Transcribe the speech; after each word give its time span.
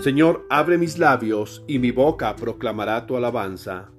Señor, 0.00 0.46
abre 0.48 0.78
mis 0.78 0.98
labios 0.98 1.62
y 1.68 1.78
mi 1.78 1.90
boca 1.90 2.34
proclamará 2.34 3.06
tu 3.06 3.18
alabanza. 3.18 3.90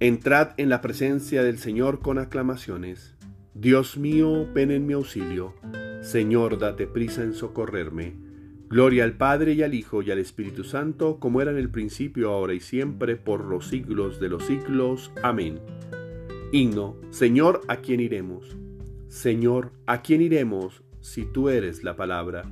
Entrad 0.00 0.54
en 0.56 0.68
la 0.68 0.80
presencia 0.80 1.44
del 1.44 1.58
Señor 1.58 2.00
con 2.00 2.18
aclamaciones. 2.18 3.14
Dios 3.54 3.96
mío, 3.96 4.48
ven 4.52 4.72
en 4.72 4.86
mi 4.86 4.92
auxilio. 4.94 5.54
Señor, 6.02 6.58
date 6.58 6.88
prisa 6.88 7.22
en 7.22 7.32
socorrerme. 7.32 8.16
Gloria 8.68 9.04
al 9.04 9.16
Padre 9.16 9.52
y 9.52 9.62
al 9.62 9.74
Hijo 9.74 10.02
y 10.02 10.10
al 10.10 10.18
Espíritu 10.18 10.64
Santo, 10.64 11.20
como 11.20 11.40
era 11.40 11.52
en 11.52 11.58
el 11.58 11.70
principio, 11.70 12.30
ahora 12.32 12.54
y 12.54 12.60
siempre, 12.60 13.14
por 13.14 13.44
los 13.44 13.68
siglos 13.68 14.18
de 14.18 14.28
los 14.28 14.44
siglos. 14.44 15.12
Amén. 15.22 15.60
Himno, 16.50 16.96
Señor, 17.10 17.60
¿a 17.68 17.76
quién 17.76 18.00
iremos? 18.00 18.56
Señor, 19.06 19.70
¿a 19.86 20.02
quién 20.02 20.22
iremos 20.22 20.82
si 21.00 21.24
tú 21.24 21.50
eres 21.50 21.84
la 21.84 21.94
palabra? 21.94 22.42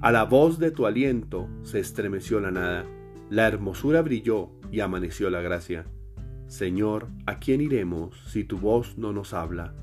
A 0.00 0.12
la 0.12 0.22
voz 0.24 0.60
de 0.60 0.70
tu 0.70 0.86
aliento 0.86 1.48
se 1.64 1.80
estremeció 1.80 2.38
la 2.38 2.52
nada, 2.52 2.84
la 3.30 3.48
hermosura 3.48 4.00
brilló 4.00 4.50
y 4.70 4.78
amaneció 4.78 5.28
la 5.28 5.40
gracia. 5.40 5.86
Señor, 6.46 7.08
¿a 7.26 7.40
quién 7.40 7.60
iremos 7.60 8.16
si 8.28 8.44
tu 8.44 8.58
voz 8.58 8.96
no 8.96 9.12
nos 9.12 9.34
habla? 9.34 9.74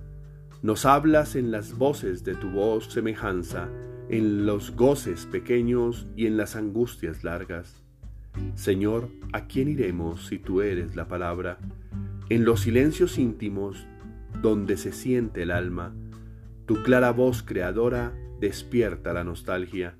Nos 0.61 0.85
hablas 0.85 1.35
en 1.35 1.51
las 1.51 1.77
voces 1.77 2.23
de 2.23 2.33
tu 2.33 2.49
voz 2.49 2.85
semejanza, 2.85 3.67
en 4.09 4.45
los 4.45 4.73
goces 4.73 5.25
pequeños 5.25 6.07
y 6.15 6.27
en 6.27 6.37
las 6.37 6.55
angustias 6.55 7.25
largas. 7.25 7.83
Señor, 8.55 9.09
¿a 9.33 9.47
quién 9.47 9.67
iremos 9.67 10.27
si 10.27 10.39
tú 10.39 10.61
eres 10.61 10.95
la 10.95 11.09
palabra? 11.09 11.57
En 12.29 12.45
los 12.45 12.61
silencios 12.61 13.17
íntimos, 13.17 13.85
donde 14.41 14.77
se 14.77 14.93
siente 14.93 15.43
el 15.43 15.51
alma, 15.51 15.93
tu 16.65 16.83
clara 16.83 17.11
voz 17.11 17.43
creadora 17.43 18.13
despierta 18.39 19.13
la 19.13 19.23
nostalgia. 19.23 19.95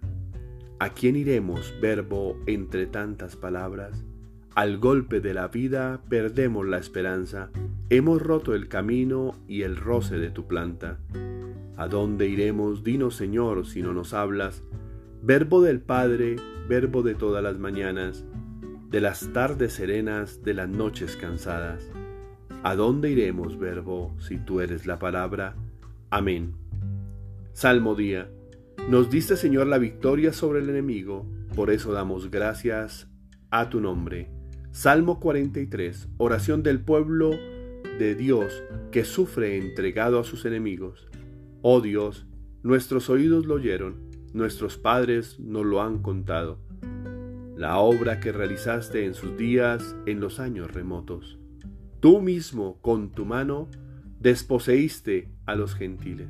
¿A 0.78 0.90
quién 0.90 1.16
iremos, 1.16 1.74
verbo, 1.80 2.38
entre 2.48 2.86
tantas 2.86 3.38
palabras? 3.38 4.04
Al 4.56 4.78
golpe 4.78 5.22
de 5.22 5.34
la 5.34 5.48
vida 5.48 6.02
perdemos 6.10 6.68
la 6.68 6.78
esperanza, 6.78 7.50
hemos 7.90 8.22
roto 8.22 8.54
el 8.54 8.68
camino 8.68 9.36
y 9.48 9.62
el 9.62 9.78
roce 9.78 10.18
de 10.18 10.32
tu 10.32 10.48
planta. 10.48 11.00
¿A 11.78 11.88
dónde 11.88 12.28
iremos, 12.28 12.84
dinos 12.84 13.16
Señor, 13.16 13.66
si 13.66 13.82
no 13.82 13.94
nos 13.94 14.14
hablas? 14.14 14.64
Verbo 15.22 15.62
del 15.62 15.80
Padre, 15.80 16.36
verbo 16.68 17.04
de 17.04 17.16
todas 17.16 17.42
las 17.42 17.58
mañanas, 17.58 18.26
de 18.90 19.00
las 19.00 19.32
tardes 19.32 19.72
serenas, 19.72 20.44
de 20.44 20.56
las 20.56 20.68
noches 20.68 21.16
cansadas. 21.16 21.90
¿A 22.64 22.76
dónde 22.76 23.12
iremos, 23.12 23.58
verbo, 23.58 24.14
si 24.20 24.40
tú 24.40 24.60
eres 24.60 24.86
la 24.86 25.00
palabra? 25.00 25.56
Amén. 26.10 26.54
Salmo 27.54 27.96
día. 27.96 28.30
Nos 28.88 29.10
diste, 29.10 29.36
Señor, 29.36 29.66
la 29.66 29.80
victoria 29.80 30.32
sobre 30.32 30.60
el 30.60 30.70
enemigo, 30.70 31.26
por 31.56 31.72
eso 31.72 31.92
damos 31.92 32.30
gracias 32.30 33.08
a 33.50 33.68
tu 33.68 33.82
nombre. 33.82 34.30
Salmo 34.72 35.20
43, 35.20 36.08
oración 36.18 36.62
del 36.62 36.82
pueblo 36.82 37.32
de 37.98 38.14
Dios 38.14 38.62
que 38.92 39.04
sufre 39.04 39.58
entregado 39.58 40.20
a 40.20 40.24
sus 40.24 40.46
enemigos. 40.46 41.08
Oh 41.64 41.82
Dios, 41.82 42.28
nuestros 42.62 43.10
oídos 43.10 43.48
lo 43.48 43.56
oyeron, 43.56 43.96
nuestros 44.34 44.78
padres 44.78 45.40
nos 45.40 45.66
lo 45.66 45.82
han 45.82 46.04
contado. 46.04 46.60
La 47.58 47.80
obra 47.80 48.20
que 48.20 48.32
realizaste 48.32 49.06
en 49.06 49.16
sus 49.16 49.36
días 49.36 49.96
en 50.06 50.20
los 50.20 50.40
años 50.40 50.72
remotos. 50.72 51.40
Tú 52.02 52.22
mismo, 52.22 52.80
con 52.82 53.10
tu 53.10 53.26
mano, 53.26 53.68
desposeíste 54.20 55.32
a 55.48 55.56
los 55.56 55.74
gentiles 55.74 56.30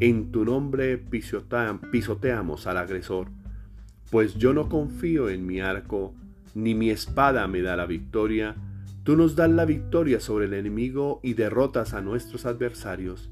en 0.00 0.30
tu 0.30 0.44
nombre 0.44 0.98
pisoteamos 0.98 2.66
al 2.66 2.76
agresor, 2.76 3.28
pues 4.10 4.36
yo 4.36 4.54
no 4.54 4.68
confío 4.68 5.28
en 5.28 5.46
mi 5.46 5.60
arco, 5.60 6.14
ni 6.54 6.74
mi 6.74 6.90
espada 6.90 7.46
me 7.46 7.62
da 7.62 7.76
la 7.76 7.86
victoria, 7.86 8.56
tú 9.02 9.16
nos 9.16 9.36
das 9.36 9.50
la 9.50 9.64
victoria 9.64 10.20
sobre 10.20 10.46
el 10.46 10.54
enemigo 10.54 11.20
y 11.22 11.34
derrotas 11.34 11.94
a 11.94 12.00
nuestros 12.00 12.46
adversarios. 12.46 13.30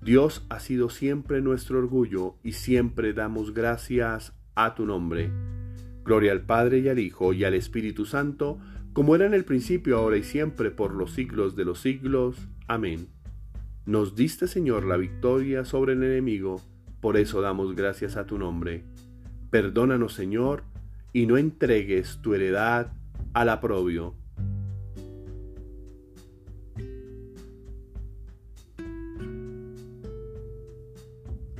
Dios 0.00 0.46
ha 0.48 0.60
sido 0.60 0.90
siempre 0.90 1.40
nuestro 1.40 1.78
orgullo 1.78 2.36
y 2.42 2.52
siempre 2.52 3.12
damos 3.12 3.52
gracias 3.52 4.32
a 4.54 4.74
tu 4.74 4.86
nombre. 4.86 5.30
Gloria 6.04 6.32
al 6.32 6.42
Padre 6.42 6.78
y 6.78 6.88
al 6.88 6.98
Hijo 6.98 7.32
y 7.32 7.44
al 7.44 7.54
Espíritu 7.54 8.06
Santo, 8.06 8.58
como 8.92 9.14
era 9.14 9.26
en 9.26 9.34
el 9.34 9.44
principio, 9.44 9.98
ahora 9.98 10.16
y 10.16 10.24
siempre, 10.24 10.70
por 10.70 10.94
los 10.94 11.12
siglos 11.12 11.54
de 11.54 11.64
los 11.64 11.80
siglos. 11.80 12.48
Amén. 12.66 13.08
Nos 13.88 14.14
diste, 14.14 14.48
Señor, 14.48 14.84
la 14.84 14.98
victoria 14.98 15.64
sobre 15.64 15.94
el 15.94 16.02
enemigo, 16.02 16.60
por 17.00 17.16
eso 17.16 17.40
damos 17.40 17.74
gracias 17.74 18.18
a 18.18 18.26
tu 18.26 18.36
nombre. 18.36 18.84
Perdónanos, 19.48 20.12
Señor, 20.12 20.64
y 21.14 21.24
no 21.24 21.38
entregues 21.38 22.18
tu 22.20 22.34
heredad 22.34 22.92
al 23.32 23.48
aprobio. 23.48 24.14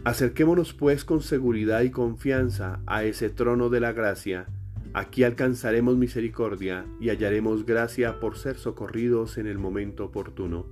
Acerquémonos 0.05 0.75
pues 0.75 1.06
con 1.06 1.22
seguridad 1.22 1.81
y 1.81 1.91
confianza 1.91 2.83
a 2.84 3.05
ese 3.05 3.31
trono 3.31 3.71
de 3.71 3.81
la 3.81 3.93
gracia. 3.93 4.49
Aquí 4.93 5.25
alcanzaremos 5.25 5.97
misericordia 5.97 6.84
y 7.00 7.09
hallaremos 7.09 7.65
gracia 7.65 8.21
por 8.21 8.37
ser 8.37 8.59
socorridos 8.59 9.39
en 9.39 9.47
el 9.47 9.56
momento 9.56 10.05
oportuno 10.05 10.66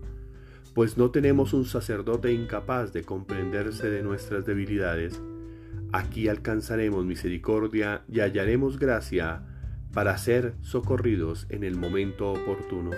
pues 0.76 0.98
no 0.98 1.10
tenemos 1.10 1.54
un 1.54 1.64
sacerdote 1.64 2.34
incapaz 2.34 2.92
de 2.92 3.02
comprenderse 3.02 3.88
de 3.88 4.02
nuestras 4.02 4.44
debilidades. 4.44 5.22
Aquí 5.90 6.28
alcanzaremos 6.28 7.06
misericordia 7.06 8.02
y 8.12 8.20
hallaremos 8.20 8.78
gracia 8.78 9.40
para 9.94 10.18
ser 10.18 10.52
socorridos 10.60 11.46
en 11.48 11.64
el 11.64 11.78
momento 11.78 12.30
oportuno. 12.30 12.90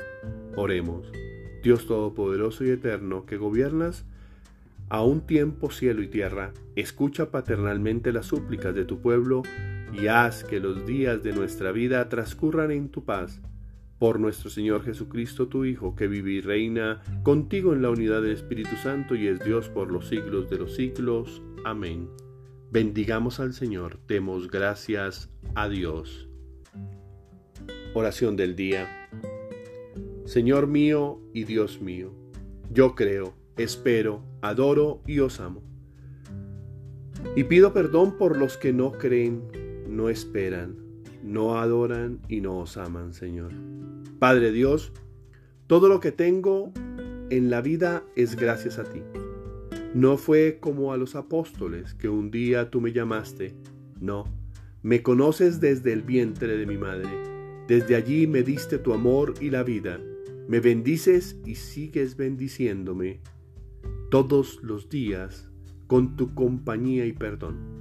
Oremos. 0.56 1.12
Dios 1.62 1.86
Todopoderoso 1.86 2.64
y 2.64 2.70
Eterno, 2.70 3.24
que 3.26 3.36
gobiernas 3.36 4.04
a 4.88 5.04
un 5.04 5.20
tiempo 5.20 5.70
cielo 5.70 6.02
y 6.02 6.08
tierra, 6.08 6.50
escucha 6.74 7.30
paternalmente 7.30 8.12
las 8.12 8.26
súplicas 8.26 8.74
de 8.74 8.86
tu 8.86 8.98
pueblo 8.98 9.44
y 9.92 10.08
haz 10.08 10.42
que 10.42 10.58
los 10.58 10.84
días 10.84 11.22
de 11.22 11.32
nuestra 11.32 11.70
vida 11.70 12.08
transcurran 12.08 12.72
en 12.72 12.88
tu 12.88 13.04
paz 13.04 13.40
por 13.98 14.20
nuestro 14.20 14.50
Señor 14.50 14.84
Jesucristo, 14.84 15.48
tu 15.48 15.64
Hijo, 15.64 15.94
que 15.96 16.06
vive 16.06 16.32
y 16.32 16.40
reina 16.40 17.02
contigo 17.22 17.72
en 17.72 17.82
la 17.82 17.90
unidad 17.90 18.22
del 18.22 18.32
Espíritu 18.32 18.76
Santo 18.76 19.14
y 19.14 19.26
es 19.26 19.44
Dios 19.44 19.68
por 19.68 19.90
los 19.90 20.08
siglos 20.08 20.48
de 20.48 20.58
los 20.58 20.76
siglos. 20.76 21.42
Amén. 21.64 22.08
Bendigamos 22.70 23.40
al 23.40 23.54
Señor, 23.54 23.98
demos 24.06 24.50
gracias 24.50 25.30
a 25.54 25.68
Dios. 25.68 26.28
Oración 27.94 28.36
del 28.36 28.54
día. 28.54 29.08
Señor 30.26 30.66
mío 30.66 31.20
y 31.32 31.44
Dios 31.44 31.80
mío, 31.80 32.12
yo 32.70 32.94
creo, 32.94 33.34
espero, 33.56 34.22
adoro 34.42 35.02
y 35.06 35.20
os 35.20 35.40
amo. 35.40 35.62
Y 37.34 37.44
pido 37.44 37.72
perdón 37.72 38.18
por 38.18 38.36
los 38.36 38.58
que 38.58 38.72
no 38.72 38.92
creen, 38.92 39.42
no 39.88 40.10
esperan, 40.10 40.76
no 41.28 41.58
adoran 41.58 42.20
y 42.28 42.40
no 42.40 42.58
os 42.58 42.78
aman, 42.78 43.12
Señor. 43.12 43.52
Padre 44.18 44.50
Dios, 44.50 44.92
todo 45.66 45.88
lo 45.88 46.00
que 46.00 46.10
tengo 46.10 46.72
en 47.28 47.50
la 47.50 47.60
vida 47.60 48.02
es 48.16 48.34
gracias 48.34 48.78
a 48.78 48.84
ti. 48.84 49.02
No 49.94 50.16
fue 50.16 50.58
como 50.58 50.92
a 50.92 50.96
los 50.96 51.14
apóstoles 51.14 51.92
que 51.94 52.08
un 52.08 52.30
día 52.30 52.70
tú 52.70 52.80
me 52.80 52.92
llamaste. 52.92 53.54
No, 54.00 54.24
me 54.82 55.02
conoces 55.02 55.60
desde 55.60 55.92
el 55.92 56.02
vientre 56.02 56.56
de 56.56 56.64
mi 56.64 56.78
madre. 56.78 57.10
Desde 57.68 57.94
allí 57.94 58.26
me 58.26 58.42
diste 58.42 58.78
tu 58.78 58.94
amor 58.94 59.34
y 59.38 59.50
la 59.50 59.62
vida. 59.62 60.00
Me 60.48 60.60
bendices 60.60 61.38
y 61.44 61.56
sigues 61.56 62.16
bendiciéndome 62.16 63.20
todos 64.10 64.62
los 64.62 64.88
días 64.88 65.50
con 65.86 66.16
tu 66.16 66.34
compañía 66.34 67.04
y 67.04 67.12
perdón. 67.12 67.77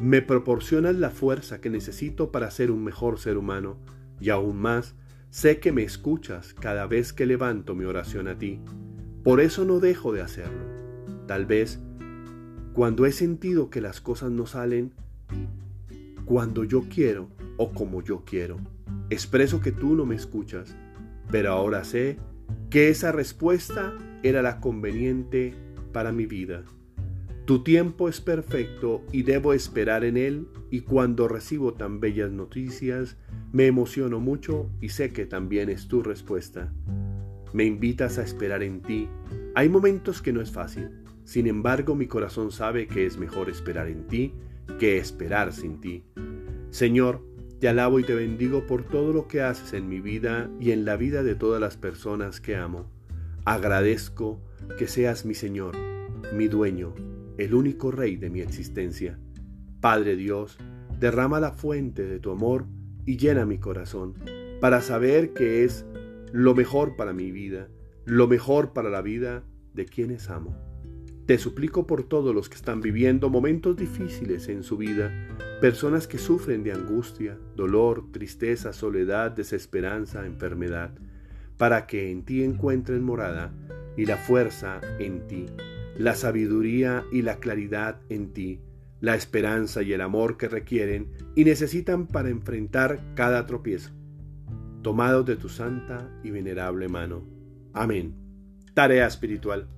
Me 0.00 0.22
proporcionas 0.22 0.96
la 0.96 1.10
fuerza 1.10 1.60
que 1.60 1.70
necesito 1.70 2.32
para 2.32 2.50
ser 2.50 2.70
un 2.70 2.82
mejor 2.82 3.18
ser 3.18 3.36
humano 3.36 3.76
y 4.20 4.30
aún 4.30 4.56
más 4.56 4.94
Sé 5.30 5.60
que 5.60 5.70
me 5.70 5.84
escuchas 5.84 6.54
cada 6.54 6.88
vez 6.88 7.12
que 7.12 7.24
levanto 7.24 7.76
mi 7.76 7.84
oración 7.84 8.26
a 8.26 8.36
ti. 8.36 8.58
Por 9.22 9.40
eso 9.40 9.64
no 9.64 9.78
dejo 9.78 10.12
de 10.12 10.22
hacerlo. 10.22 10.64
Tal 11.28 11.46
vez 11.46 11.78
cuando 12.72 13.06
he 13.06 13.12
sentido 13.12 13.70
que 13.70 13.80
las 13.80 14.00
cosas 14.00 14.32
no 14.32 14.46
salen 14.46 14.92
cuando 16.24 16.64
yo 16.64 16.82
quiero 16.92 17.28
o 17.58 17.70
como 17.70 18.02
yo 18.02 18.24
quiero. 18.24 18.56
Expreso 19.08 19.60
que 19.60 19.70
tú 19.70 19.94
no 19.94 20.04
me 20.04 20.16
escuchas, 20.16 20.74
pero 21.30 21.52
ahora 21.52 21.84
sé 21.84 22.18
que 22.68 22.88
esa 22.88 23.12
respuesta 23.12 23.96
era 24.24 24.42
la 24.42 24.58
conveniente 24.58 25.54
para 25.92 26.10
mi 26.10 26.26
vida. 26.26 26.64
Tu 27.50 27.64
tiempo 27.64 28.08
es 28.08 28.20
perfecto 28.20 29.02
y 29.10 29.24
debo 29.24 29.54
esperar 29.54 30.04
en 30.04 30.16
él 30.16 30.46
y 30.70 30.82
cuando 30.82 31.26
recibo 31.26 31.74
tan 31.74 31.98
bellas 31.98 32.30
noticias 32.30 33.16
me 33.50 33.66
emociono 33.66 34.20
mucho 34.20 34.70
y 34.80 34.90
sé 34.90 35.12
que 35.12 35.26
también 35.26 35.68
es 35.68 35.88
tu 35.88 36.00
respuesta. 36.00 36.72
Me 37.52 37.64
invitas 37.64 38.18
a 38.18 38.22
esperar 38.22 38.62
en 38.62 38.82
ti. 38.82 39.08
Hay 39.56 39.68
momentos 39.68 40.22
que 40.22 40.32
no 40.32 40.40
es 40.40 40.52
fácil, 40.52 40.90
sin 41.24 41.48
embargo 41.48 41.96
mi 41.96 42.06
corazón 42.06 42.52
sabe 42.52 42.86
que 42.86 43.04
es 43.04 43.18
mejor 43.18 43.50
esperar 43.50 43.88
en 43.88 44.06
ti 44.06 44.32
que 44.78 44.98
esperar 44.98 45.52
sin 45.52 45.80
ti. 45.80 46.04
Señor, 46.70 47.20
te 47.58 47.66
alabo 47.66 47.98
y 47.98 48.04
te 48.04 48.14
bendigo 48.14 48.64
por 48.68 48.84
todo 48.84 49.12
lo 49.12 49.26
que 49.26 49.42
haces 49.42 49.72
en 49.72 49.88
mi 49.88 50.00
vida 50.00 50.48
y 50.60 50.70
en 50.70 50.84
la 50.84 50.94
vida 50.94 51.24
de 51.24 51.34
todas 51.34 51.60
las 51.60 51.76
personas 51.76 52.40
que 52.40 52.54
amo. 52.54 52.88
Agradezco 53.44 54.40
que 54.78 54.86
seas 54.86 55.24
mi 55.24 55.34
Señor, 55.34 55.76
mi 56.32 56.46
dueño, 56.46 56.94
el 57.38 57.54
único 57.54 57.90
Rey 57.90 58.16
de 58.16 58.30
mi 58.30 58.40
existencia. 58.40 59.18
Padre 59.80 60.16
Dios, 60.16 60.58
derrama 60.98 61.40
la 61.40 61.52
fuente 61.52 62.04
de 62.04 62.20
tu 62.20 62.30
amor 62.30 62.66
y 63.06 63.16
llena 63.16 63.46
mi 63.46 63.58
corazón 63.58 64.14
para 64.60 64.82
saber 64.82 65.32
que 65.32 65.64
es 65.64 65.86
lo 66.32 66.54
mejor 66.54 66.96
para 66.96 67.12
mi 67.12 67.30
vida, 67.30 67.68
lo 68.04 68.28
mejor 68.28 68.72
para 68.72 68.90
la 68.90 69.00
vida 69.00 69.42
de 69.72 69.86
quienes 69.86 70.28
amo. 70.28 70.54
Te 71.26 71.38
suplico 71.38 71.86
por 71.86 72.02
todos 72.02 72.34
los 72.34 72.48
que 72.48 72.56
están 72.56 72.80
viviendo 72.80 73.30
momentos 73.30 73.76
difíciles 73.76 74.48
en 74.48 74.62
su 74.62 74.76
vida, 74.76 75.10
personas 75.60 76.06
que 76.06 76.18
sufren 76.18 76.62
de 76.62 76.72
angustia, 76.72 77.38
dolor, 77.56 78.10
tristeza, 78.12 78.72
soledad, 78.72 79.30
desesperanza, 79.30 80.26
enfermedad, 80.26 80.92
para 81.56 81.86
que 81.86 82.10
en 82.10 82.24
ti 82.24 82.42
encuentren 82.42 83.02
morada 83.02 83.54
y 83.96 84.06
la 84.06 84.16
fuerza 84.16 84.80
en 84.98 85.26
ti 85.26 85.46
la 86.00 86.14
sabiduría 86.14 87.04
y 87.12 87.20
la 87.20 87.40
claridad 87.40 88.00
en 88.08 88.32
ti, 88.32 88.62
la 89.00 89.16
esperanza 89.16 89.82
y 89.82 89.92
el 89.92 90.00
amor 90.00 90.38
que 90.38 90.48
requieren 90.48 91.12
y 91.36 91.44
necesitan 91.44 92.06
para 92.06 92.30
enfrentar 92.30 93.12
cada 93.14 93.44
tropiezo. 93.44 93.90
Tomados 94.80 95.26
de 95.26 95.36
tu 95.36 95.50
santa 95.50 96.10
y 96.24 96.30
venerable 96.30 96.88
mano. 96.88 97.22
Amén. 97.74 98.14
Tarea 98.72 99.06
espiritual. 99.06 99.68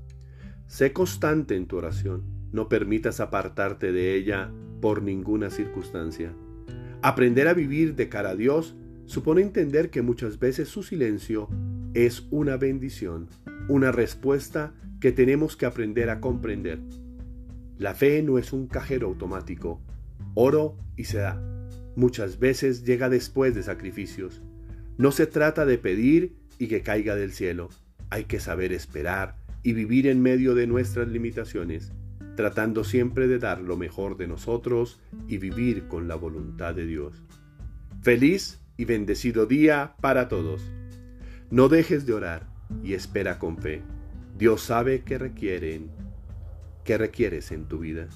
Sé 0.69 0.93
constante 0.93 1.57
en 1.57 1.67
tu 1.67 1.79
oración. 1.79 2.23
No 2.53 2.69
permitas 2.69 3.19
apartarte 3.19 3.91
de 3.91 4.15
ella 4.15 4.53
por 4.81 5.03
ninguna 5.03 5.51
circunstancia. 5.51 6.33
Aprender 7.03 7.49
a 7.49 7.55
vivir 7.55 7.97
de 7.97 8.09
cara 8.09 8.31
a 8.31 8.37
Dios 8.37 8.77
supone 9.07 9.43
entender 9.43 9.91
que 9.91 10.03
muchas 10.03 10.39
veces 10.39 10.69
su 10.69 10.85
silencio 10.85 11.49
es 11.95 12.29
una 12.31 12.57
bendición, 12.59 13.29
una 13.69 13.91
respuesta 13.91 14.73
que 15.03 15.11
tenemos 15.11 15.57
que 15.57 15.67
aprender 15.67 16.11
a 16.11 16.21
comprender. 16.21 16.79
La 17.77 17.93
fe 17.93 18.23
no 18.23 18.39
es 18.39 18.53
un 18.53 18.69
cajero 18.69 19.09
automático. 19.09 19.81
Oro 20.35 20.77
y 20.97 21.07
se 21.07 21.19
da. 21.19 21.43
Muchas 21.97 22.39
veces 22.39 22.85
llega 22.85 23.09
después 23.09 23.53
de 23.57 23.65
sacrificios. 23.65 24.43
No 24.99 25.11
se 25.11 25.27
trata 25.27 25.67
de 25.67 25.77
pedir 25.77 26.37
y 26.57 26.69
que 26.69 26.83
caiga 26.83 27.17
del 27.17 27.33
cielo. 27.33 27.69
Hay 28.11 28.27
que 28.27 28.39
saber 28.39 28.73
esperar 28.73 29.35
y 29.65 29.73
vivir 29.73 30.07
en 30.07 30.23
medio 30.23 30.55
de 30.55 30.69
nuestras 30.69 31.09
limitaciones, 31.09 31.91
tratando 32.37 32.85
siempre 32.85 33.27
de 33.27 33.41
dar 33.41 33.61
lo 33.61 33.77
mejor 33.77 34.17
de 34.17 34.29
nosotros 34.29 35.01
y 35.27 35.39
vivir 35.39 35.89
con 35.89 36.07
la 36.07 36.15
voluntad 36.15 36.77
de 36.77 36.87
Dios. 36.87 37.25
Feliz 38.03 38.61
y 38.77 38.85
bendecido 38.85 39.47
día 39.47 39.97
para 40.01 40.29
todos. 40.29 40.63
No 41.51 41.69
dejes 41.69 42.07
de 42.07 42.13
orar 42.13 42.47
y 42.85 42.93
espera 42.93 43.41
con 43.41 43.59
fe. 43.59 43.83
Dios 44.43 44.63
sabe 44.63 45.05
qué 45.05 45.19
requieren, 45.19 45.89
qué 46.83 46.99
requieres 46.99 47.53
en 47.53 47.69
tu 47.69 47.79
vida. 47.79 48.09